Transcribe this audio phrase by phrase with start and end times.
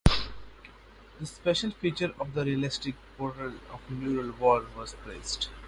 [1.19, 5.37] The special effects and realistic portrayal of nuclear war received praise.